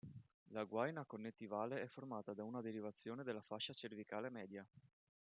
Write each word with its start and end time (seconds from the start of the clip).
La 0.47 0.63
guaina 0.63 1.05
connettivale 1.05 1.79
è 1.79 1.85
formata 1.85 2.33
da 2.33 2.43
una 2.43 2.61
derivazione 2.61 3.21
della 3.23 3.43
fascia 3.43 3.71
cervicale 3.71 4.31
media. 4.31 4.67